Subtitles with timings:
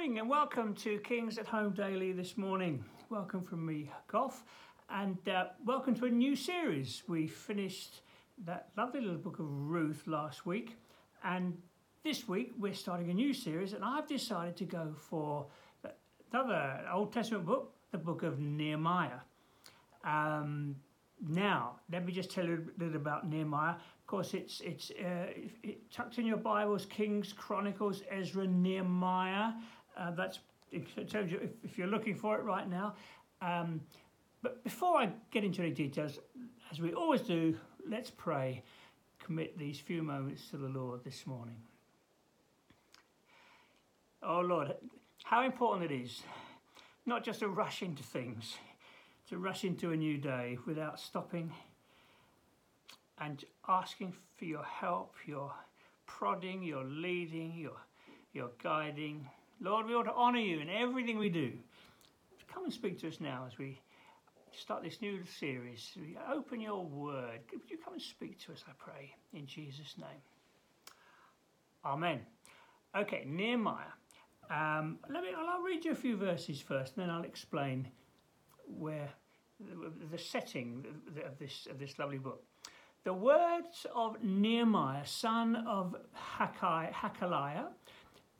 [0.00, 2.82] morning and welcome to Kings at Home Daily this morning.
[3.10, 4.44] Welcome from me, Goff,
[4.88, 7.02] and uh, welcome to a new series.
[7.06, 8.00] We finished
[8.46, 10.78] that lovely little book of Ruth last week,
[11.22, 11.54] and
[12.02, 15.44] this week we're starting a new series, and I've decided to go for
[16.32, 19.20] another Old Testament book, the book of Nehemiah.
[20.02, 20.76] Um,
[21.28, 23.74] now, let me just tell you a little bit about Nehemiah.
[23.74, 25.26] Of course, it's it's uh,
[25.62, 29.52] it, tucked in your Bibles: Kings, Chronicles, Ezra, Nehemiah.
[30.00, 30.40] Uh, that's
[30.72, 32.94] it tells you if, if, you're looking for it right now.
[33.42, 33.80] Um,
[34.40, 36.18] but before I get into any details,
[36.70, 37.56] as we always do,
[37.88, 38.62] let's pray.
[39.18, 41.56] Commit these few moments to the Lord this morning.
[44.22, 44.74] Oh Lord,
[45.24, 46.22] how important it is
[47.06, 48.56] not just to rush into things,
[49.28, 51.52] to rush into a new day without stopping
[53.18, 55.52] and asking for your help, your
[56.06, 57.76] prodding, your leading, your,
[58.32, 59.26] your guiding.
[59.62, 61.52] Lord, we want to honour you in everything we do.
[62.52, 63.78] Come and speak to us now as we
[64.52, 65.92] start this new series.
[66.32, 67.40] Open your word.
[67.52, 70.22] Would you come and speak to us, I pray, in Jesus' name.
[71.84, 72.20] Amen.
[72.96, 73.84] Okay, Nehemiah.
[74.50, 75.28] Um, let me.
[75.36, 77.86] I'll read you a few verses first, and then I'll explain
[78.66, 79.10] where
[80.10, 80.84] the setting
[81.24, 82.42] of this, of this lovely book.
[83.04, 85.96] The words of Nehemiah, son of
[86.38, 87.68] Hakai, Hakaliah,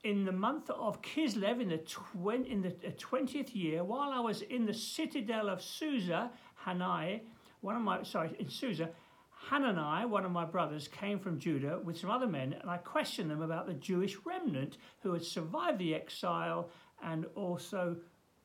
[0.04, 4.20] in the month of Kislev, in the, twen- in the 20th uh, year, while I
[4.20, 6.30] was in the citadel of Susa,
[6.64, 7.20] Hanai,
[7.60, 8.90] one of my, sorry, in Susa,
[9.48, 13.30] Hanani, one of my brothers, came from Judah with some other men, and I questioned
[13.30, 16.70] them about the Jewish remnant who had survived the exile
[17.02, 17.96] and also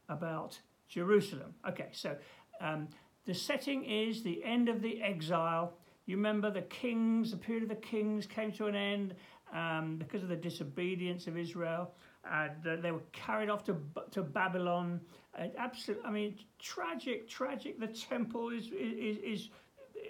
[0.09, 1.53] about Jerusalem.
[1.67, 2.15] Okay, so
[2.61, 2.87] um,
[3.25, 5.73] the setting is the end of the exile.
[6.05, 9.15] You remember the kings, the period of the kings came to an end
[9.53, 11.93] um, because of the disobedience of Israel.
[12.29, 12.47] Uh,
[12.81, 13.77] they were carried off to
[14.11, 14.99] to Babylon.
[15.37, 17.79] Uh, absolute, I mean, tragic, tragic.
[17.79, 19.49] The temple is is is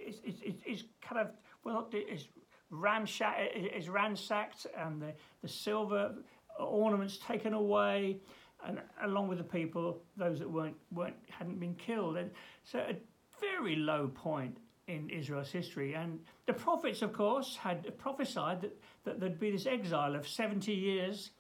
[0.07, 1.31] is, is, is, is kind of
[1.63, 2.27] well is
[2.71, 6.15] ramshack is ransacked, and the the silver
[6.57, 8.19] ornaments taken away
[8.65, 12.17] and along with the people, those that weren't weren't hadn't been killed.
[12.17, 12.31] And
[12.63, 12.95] so a
[13.39, 14.57] very low point
[14.87, 15.93] in Israel's history.
[15.93, 20.71] And the prophets, of course, had prophesied that, that there'd be this exile of 70
[20.71, 21.31] years.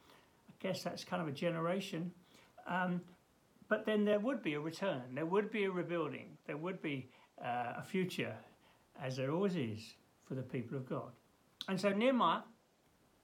[0.49, 2.11] I guess that's kind of a generation.
[2.67, 3.01] Um,
[3.67, 7.09] but then there would be a return, there would be a rebuilding, there would be
[7.43, 8.35] uh, a future,
[9.01, 9.95] as there always is
[10.27, 11.11] for the people of God.
[11.67, 12.41] And so Nehemiah,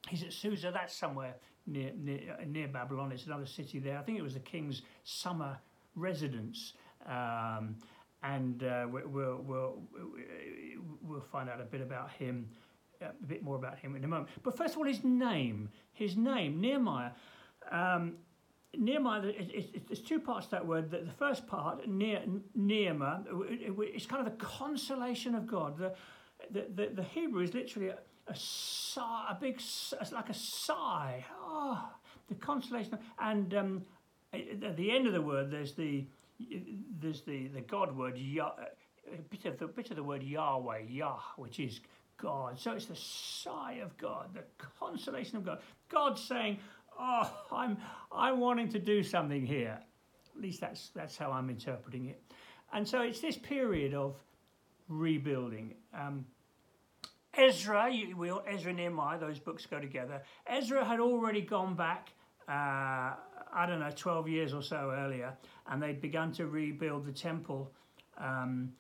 [0.10, 1.36] he's at Susa, that's somewhere
[1.68, 3.12] near, near, near Babylon.
[3.12, 4.00] It's another city there.
[4.00, 5.58] I think it was the king's summer
[5.96, 6.74] residence.
[7.08, 7.76] Um,
[8.24, 9.82] and uh, we'll, we'll,
[11.02, 12.48] we'll find out a bit about him,
[13.02, 14.30] a bit more about him in a moment.
[14.44, 15.70] But first of all, his name.
[15.94, 17.12] His name, Nehemiah.
[17.72, 18.18] Um,
[18.78, 19.34] Nehemiah,
[19.88, 20.92] there's two parts to that word.
[20.92, 25.78] The first part, Nehemiah, it's kind of the consolation of God.
[25.78, 25.94] The,
[26.52, 29.60] the, the, Hebrew is literally a, a sigh, a big,
[30.12, 31.26] like a sigh.
[31.44, 31.90] Oh,
[32.30, 32.98] the consolation.
[33.20, 33.82] And um,
[34.34, 36.06] at the end of the word, there's the
[37.00, 38.52] there's the, the God word, Yah,
[39.12, 41.82] a bit of the bit of the word Yahweh, Yah, which is
[42.18, 42.60] God.
[42.60, 44.44] So it's the sigh of God, the
[44.80, 45.60] consolation of God.
[45.90, 46.60] God saying,
[47.00, 47.78] "Oh, I'm
[48.12, 49.80] I'm wanting to do something here."
[50.36, 52.22] At least that's that's how I'm interpreting it.
[52.74, 54.16] And so it's this period of
[54.88, 55.76] rebuilding.
[55.94, 56.26] Um,
[57.34, 60.22] Ezra, you, we, Ezra and Nehemiah, those books go together.
[60.48, 62.12] Ezra had already gone back,
[62.48, 63.14] uh,
[63.54, 65.34] I don't know, 12 years or so earlier,
[65.68, 67.74] and they'd begun to rebuild the temple.
[68.18, 68.74] Um,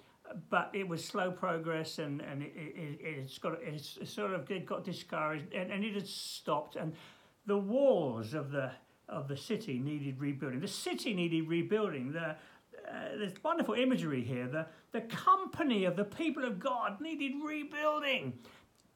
[0.49, 4.65] but it was slow progress, and, and it, it, it's got it's sort of it
[4.65, 6.77] got discouraged, and, and it had stopped.
[6.77, 6.93] And
[7.45, 8.71] the walls of the
[9.09, 10.61] of the city needed rebuilding.
[10.61, 12.13] The city needed rebuilding.
[12.13, 12.35] The
[12.89, 14.47] uh, there's wonderful imagery here.
[14.47, 18.33] The, the company of the people of God needed rebuilding.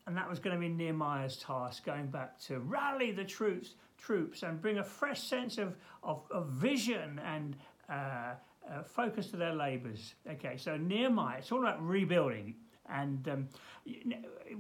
[0.08, 4.44] And that was going to be Nehemiah's task, going back to rally the troops, troops
[4.44, 7.56] and bring a fresh sense of, of, of vision and
[7.90, 10.16] uh, uh, focus to their labours.
[10.30, 12.56] Okay, so Nehemiah, it's all about rebuilding.
[12.88, 13.48] And um,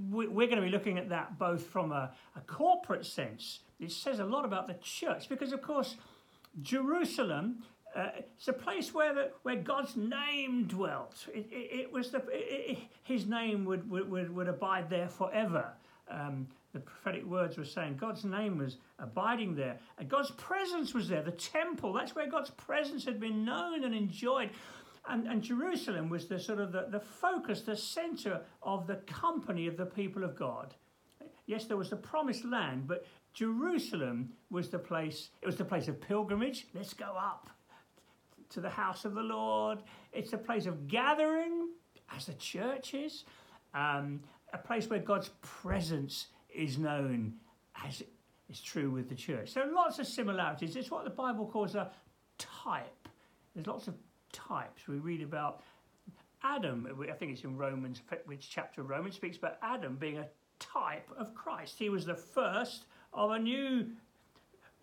[0.09, 3.59] we're going to be looking at that both from a, a corporate sense.
[3.79, 5.95] It says a lot about the church because, of course,
[6.61, 7.63] Jerusalem
[7.95, 11.27] uh, it's a place where the, where God's name dwelt.
[11.33, 15.71] It, it, it was the it, His name would, would would abide there forever.
[16.09, 21.07] Um, the prophetic words were saying God's name was abiding there, and God's presence was
[21.07, 21.21] there.
[21.21, 24.49] The temple, that's where God's presence had been known and enjoyed.
[25.07, 29.67] And, and Jerusalem was the sort of the, the focus, the center of the company
[29.67, 30.73] of the people of God.
[31.45, 35.87] Yes, there was the promised land, but Jerusalem was the place, it was the place
[35.87, 36.67] of pilgrimage.
[36.73, 37.49] Let's go up
[38.49, 39.79] to the house of the Lord.
[40.11, 41.69] It's a place of gathering,
[42.15, 43.25] as the church is,
[43.73, 44.21] um,
[44.53, 47.33] a place where God's presence is known,
[47.83, 48.03] as
[48.49, 49.51] is true with the church.
[49.51, 50.75] So lots of similarities.
[50.75, 51.91] It's what the Bible calls a
[52.37, 53.07] type.
[53.53, 53.95] There's lots of
[54.31, 54.87] types.
[54.87, 55.61] We read about
[56.43, 60.27] Adam, I think it's in Romans, which chapter of Romans speaks about Adam being a
[60.59, 61.79] type of Christ.
[61.79, 63.87] He was the first of a new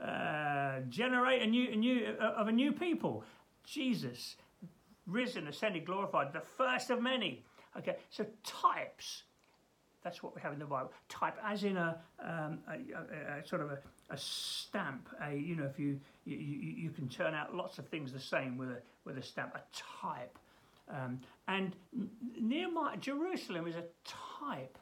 [0.02, 3.24] uh, generate a new, a new uh, of a new people.
[3.64, 4.36] Jesus,
[5.06, 7.44] risen, ascended, glorified, the first of many.
[7.78, 9.22] Okay, so types.
[10.04, 10.92] That's what we have in the Bible.
[11.08, 13.78] Type, as in a, um, a, a, a sort of a,
[14.16, 15.08] stamp.
[15.22, 18.58] A you know, if you, you you can turn out lots of things the same
[18.58, 19.54] with a with a stamp.
[19.54, 19.62] A
[20.02, 20.38] type.
[20.90, 21.74] Um, and
[22.38, 24.76] Nehemiah, Jerusalem is a type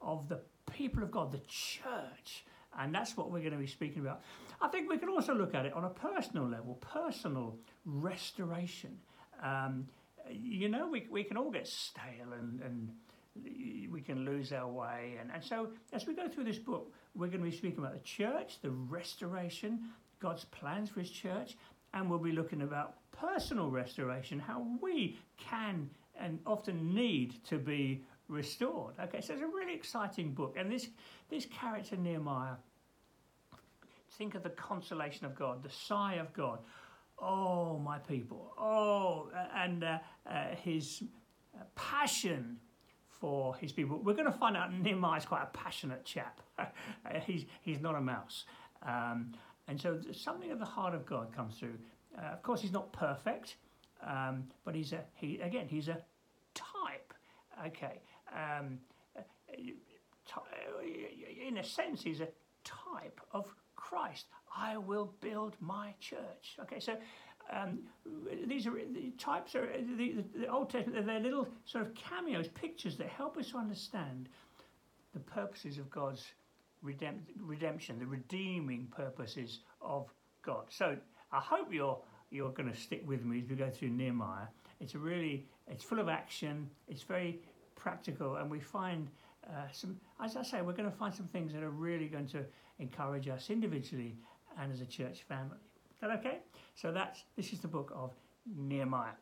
[0.00, 0.40] of the
[0.72, 2.44] people of God, the church.
[2.78, 4.22] And that's what we're going to be speaking about.
[4.60, 8.98] I think we can also look at it on a personal level, personal restoration.
[9.42, 9.88] Um,
[10.30, 12.88] you know, we, we can all get stale and, and
[13.36, 15.16] we can lose our way.
[15.20, 17.94] And, and so, as we go through this book, we're going to be speaking about
[17.94, 19.80] the church, the restoration,
[20.20, 21.56] God's plans for His church,
[21.94, 25.88] and we'll be looking about personal restoration, how we can
[26.18, 28.94] and often need to be restored.
[29.00, 30.88] Okay, so it's a really exciting book, and this
[31.28, 32.54] this character Nehemiah.
[34.18, 36.58] Think of the consolation of God, the sigh of God.
[37.18, 38.52] Oh, my people.
[38.58, 41.02] Oh, and uh, uh, his
[41.74, 42.58] passion
[43.22, 44.00] for his people.
[44.02, 46.40] We're going to find out Nehemiah is quite a passionate chap.
[47.24, 48.44] he's he's not a mouse.
[48.84, 49.32] Um,
[49.68, 51.78] and so something of the heart of God comes through.
[52.18, 53.54] Uh, of course, he's not perfect,
[54.04, 55.68] um, but he's a he again.
[55.68, 55.98] He's a
[56.52, 57.14] type.
[57.64, 58.00] Okay,
[58.34, 58.80] um,
[61.48, 62.28] in a sense, he's a
[62.64, 64.26] type of Christ.
[64.56, 66.56] I will build my church.
[66.62, 66.96] Okay, so
[67.50, 67.78] um,
[68.46, 71.06] these are the types are the, the, the Old Testament.
[71.06, 74.28] They're little sort of cameos, pictures that help us understand
[75.12, 76.24] the purposes of God's
[76.84, 80.08] redemp- redemption, the redeeming purposes of
[80.42, 80.64] God.
[80.70, 80.96] So
[81.32, 81.98] I hope you're
[82.30, 84.46] you're going to stick with me as we go through Nehemiah.
[84.80, 86.68] It's really it's full of action.
[86.88, 87.40] It's very
[87.74, 89.08] practical, and we find
[89.48, 89.98] uh, some.
[90.22, 92.44] As I say, we're going to find some things that are really going to
[92.78, 94.16] encourage us individually
[94.58, 95.58] and as a church family.
[96.02, 96.38] That okay?
[96.74, 98.10] So that's this is the book of
[98.54, 99.14] Nehemiah.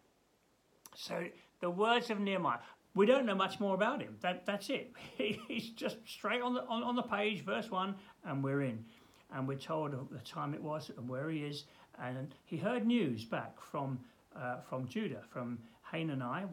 [0.97, 1.25] So
[1.61, 2.59] the words of Nehemiah.
[2.97, 4.17] We don't know much more about him.
[4.23, 4.93] That that's it.
[5.47, 7.95] He's just straight on the on, on the page, verse one,
[8.25, 8.85] and we're in
[9.33, 11.65] and we're told of the time it was and where he is.
[12.03, 14.01] And he heard news back from
[14.35, 16.47] uh, from Judah, from Hanani,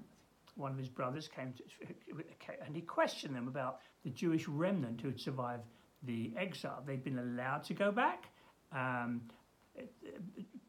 [0.56, 1.64] one of his brothers, came to,
[2.66, 5.64] and he questioned them about the Jewish remnant who had survived
[6.04, 6.84] the exile.
[6.86, 8.26] They'd been allowed to go back.
[8.74, 9.22] Um,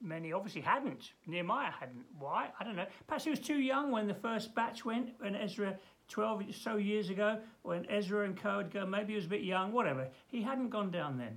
[0.01, 1.13] many obviously hadn't.
[1.27, 2.05] Nehemiah hadn't.
[2.19, 2.49] Why?
[2.59, 2.87] I don't know.
[3.07, 5.79] Perhaps he was too young when the first batch went, when Ezra,
[6.09, 9.43] 12 so years ago, when Ezra and co would go, maybe he was a bit
[9.43, 10.09] young, whatever.
[10.29, 11.37] He hadn't gone down then.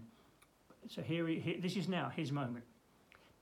[0.87, 2.65] So here, he, here, this is now his moment.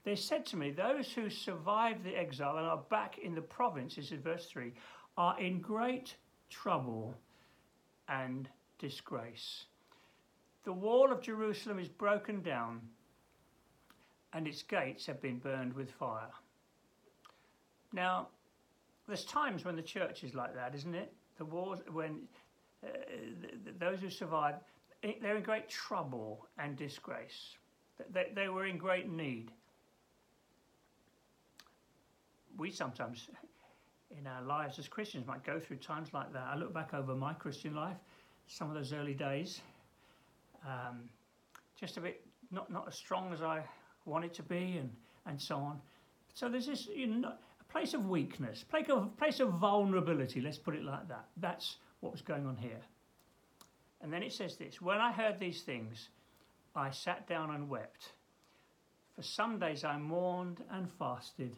[0.04, 3.96] They said to me, Those who survived the exile and are back in the province,
[3.96, 4.74] this is verse 3,
[5.18, 6.16] are in great
[6.50, 7.14] trouble
[8.08, 9.66] and disgrace.
[10.64, 12.82] The wall of Jerusalem is broken down
[14.34, 16.30] and its gates have been burned with fire.
[17.94, 18.28] Now,
[19.08, 21.12] there's times when the church is like that, isn't it?
[21.38, 22.22] The wars, when
[22.84, 22.90] uh,
[23.80, 24.56] those who survive,
[25.02, 27.56] they're in great trouble and disgrace.
[28.12, 29.52] They, they were in great need.
[32.58, 33.30] We sometimes,
[34.18, 36.48] in our lives as Christians, might go through times like that.
[36.54, 37.98] I look back over my Christian life,
[38.48, 39.62] some of those early days,
[40.66, 41.10] um,
[41.80, 42.22] just a bit
[42.52, 43.64] not, not as strong as I
[44.10, 44.90] wanted to be, and,
[45.26, 45.80] and so on.
[46.34, 50.58] So there's this you know, a place of weakness, place of, place of vulnerability, let's
[50.58, 51.26] put it like that.
[51.38, 52.82] That's what was going on here.
[54.02, 56.10] And then it says this When I heard these things,
[56.76, 58.14] I sat down and wept.
[59.16, 61.56] For some days I mourned and fasted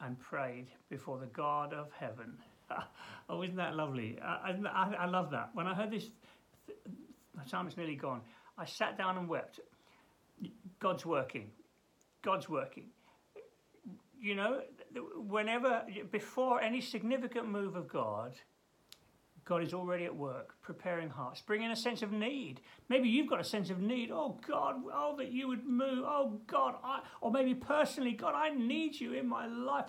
[0.00, 2.36] and prayed before the God of heaven.
[3.28, 4.18] oh, isn't that lovely?
[4.22, 5.50] I, I, I, love that.
[5.54, 6.10] When I heard this,
[7.36, 8.20] my time is nearly gone.
[8.58, 9.60] I sat down and wept.
[10.80, 11.50] God's working.
[12.26, 12.88] God's working.
[14.20, 14.62] You know,
[15.28, 18.32] whenever, before any significant move of God,
[19.44, 22.60] God is already at work, preparing hearts, bringing a sense of need.
[22.88, 24.10] Maybe you've got a sense of need.
[24.12, 26.02] Oh God, oh that you would move.
[26.04, 29.84] Oh God, I, or maybe personally, God, I need you in my life.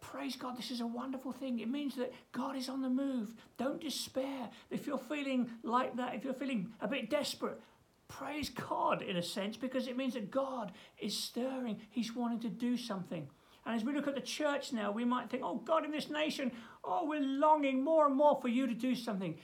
[0.00, 1.58] Praise God, this is a wonderful thing.
[1.58, 3.34] It means that God is on the move.
[3.56, 4.48] Don't despair.
[4.70, 7.60] If you're feeling like that, if you're feeling a bit desperate,
[8.08, 11.78] praise God in a sense because it means that God is stirring.
[11.90, 13.28] He's wanting to do something.
[13.66, 16.08] And as we look at the church now, we might think, oh, God, in this
[16.08, 16.50] nation,
[16.84, 19.36] oh, we're longing more and more for you to do something.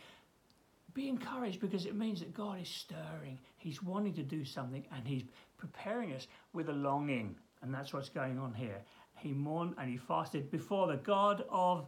[0.94, 3.38] Be encouraged because it means that God is stirring.
[3.56, 5.25] He's wanting to do something and He's
[5.59, 7.37] preparing us with a longing.
[7.62, 8.80] And that's what's going on here.
[9.16, 11.87] He mourned and he fasted before the God of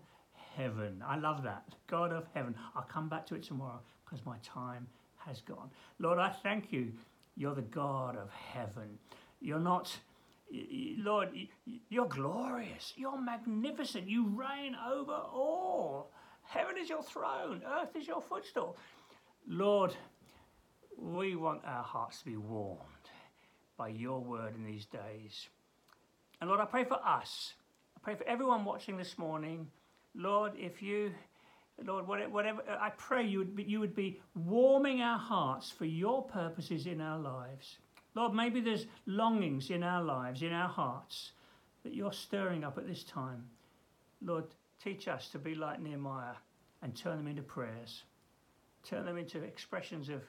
[0.56, 1.02] heaven.
[1.06, 1.64] I love that.
[1.86, 2.54] God of heaven.
[2.74, 4.86] I'll come back to it tomorrow because my time
[5.26, 5.70] has gone.
[5.98, 6.92] Lord, I thank you.
[7.36, 8.98] You're the God of heaven.
[9.40, 9.94] You're not,
[10.98, 11.30] Lord,
[11.88, 12.94] you're glorious.
[12.96, 14.08] You're magnificent.
[14.08, 16.10] You reign over all.
[16.42, 18.76] Heaven is your throne, earth is your footstool.
[19.48, 19.94] Lord,
[20.96, 22.80] we want our hearts to be warmed
[23.76, 25.48] by your word in these days.
[26.40, 27.54] And Lord, I pray for us.
[27.96, 29.66] I pray for everyone watching this morning.
[30.14, 31.12] Lord, if you
[31.84, 36.22] Lord, whatever, I pray you would, be, you would be warming our hearts for your
[36.22, 37.78] purposes in our lives.
[38.14, 41.32] Lord, maybe there's longings in our lives, in our hearts,
[41.82, 43.44] that you're stirring up at this time.
[44.22, 44.44] Lord,
[44.82, 46.36] teach us to be like Nehemiah
[46.80, 48.04] and turn them into prayers.
[48.82, 50.22] Turn them into expressions of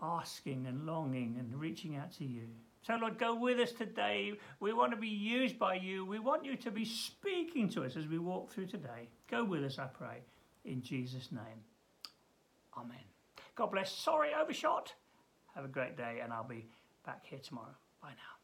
[0.00, 2.46] asking and longing and reaching out to you.
[2.86, 4.34] So, Lord, go with us today.
[4.60, 6.06] We want to be used by you.
[6.06, 9.08] We want you to be speaking to us as we walk through today.
[9.28, 10.22] Go with us, I pray
[10.64, 11.64] in Jesus' name.
[12.76, 13.04] Amen.
[13.54, 13.92] God bless.
[13.92, 14.92] Sorry, overshot.
[15.54, 16.66] Have a great day, and I'll be
[17.04, 17.74] back here tomorrow.
[18.00, 18.41] Bye now.